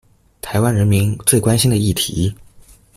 [0.41, 2.35] 臺灣人民最關心的議題